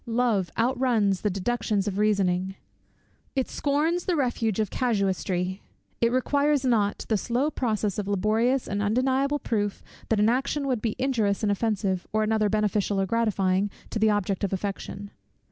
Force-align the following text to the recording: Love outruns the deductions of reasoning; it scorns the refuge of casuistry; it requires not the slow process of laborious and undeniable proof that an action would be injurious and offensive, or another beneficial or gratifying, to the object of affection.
Love 0.07 0.49
outruns 0.57 1.21
the 1.21 1.29
deductions 1.29 1.87
of 1.87 1.99
reasoning; 1.99 2.55
it 3.35 3.47
scorns 3.47 4.05
the 4.05 4.15
refuge 4.15 4.59
of 4.59 4.71
casuistry; 4.71 5.61
it 6.01 6.11
requires 6.11 6.65
not 6.65 7.05
the 7.07 7.15
slow 7.15 7.51
process 7.51 7.99
of 7.99 8.07
laborious 8.07 8.67
and 8.67 8.81
undeniable 8.81 9.37
proof 9.37 9.83
that 10.09 10.19
an 10.19 10.27
action 10.27 10.65
would 10.65 10.81
be 10.81 10.95
injurious 10.97 11.43
and 11.43 11.51
offensive, 11.51 12.07
or 12.11 12.23
another 12.23 12.49
beneficial 12.49 12.99
or 12.99 13.05
gratifying, 13.05 13.69
to 13.91 13.99
the 13.99 14.09
object 14.09 14.43
of 14.43 14.51
affection. 14.51 15.11